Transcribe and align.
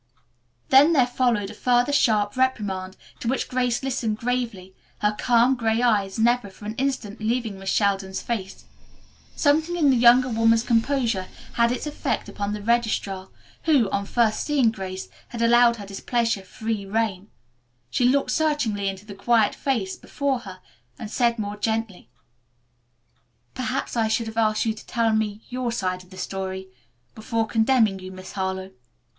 Then 0.69 0.93
there 0.93 1.05
followed 1.05 1.51
a 1.51 1.53
further 1.53 1.93
sharp 1.93 2.35
reprimand 2.35 2.97
to 3.19 3.27
which 3.27 3.47
Grace 3.47 3.83
listened 3.83 4.17
gravely, 4.17 4.73
her 4.97 5.15
calm, 5.15 5.53
gray 5.55 5.83
eyes 5.83 6.17
never 6.17 6.49
for 6.49 6.65
an 6.65 6.73
instant 6.77 7.19
leaving 7.19 7.59
Miss 7.59 7.69
Sheldon's 7.69 8.19
face. 8.19 8.65
Something 9.35 9.77
in 9.77 9.91
the 9.91 9.95
younger 9.95 10.27
woman's 10.29 10.63
composure 10.63 11.27
had 11.53 11.71
its 11.71 11.85
effect 11.85 12.27
upon 12.27 12.51
the 12.53 12.63
registrar, 12.63 13.29
who, 13.65 13.91
on 13.91 14.07
first 14.07 14.43
seeing 14.43 14.71
Grace, 14.71 15.07
had 15.27 15.41
allowed 15.43 15.75
her 15.75 15.85
displeasure 15.85 16.41
free 16.43 16.83
rein. 16.83 17.29
She 17.91 18.05
looked 18.09 18.31
searchingly 18.31 18.87
into 18.89 19.05
the 19.05 19.13
quiet 19.13 19.53
face 19.53 19.95
before 19.95 20.39
her 20.39 20.61
and 20.97 21.11
said 21.11 21.37
more 21.37 21.57
gently, 21.57 22.09
"Perhaps 23.53 23.95
I 23.95 24.07
should 24.07 24.25
have 24.25 24.35
asked 24.37 24.65
you 24.65 24.73
to 24.73 24.85
tell 24.87 25.13
me 25.13 25.43
your 25.49 25.71
side 25.71 26.01
of 26.01 26.09
the 26.09 26.17
story, 26.17 26.69
before 27.13 27.45
condemning 27.45 27.99
you, 27.99 28.11
Miss 28.11 28.31
Harlowe." 28.31 28.71